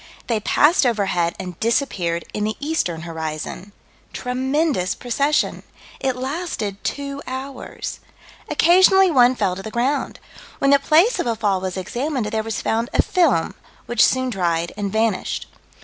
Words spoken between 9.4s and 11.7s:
to the ground. When the place of a fall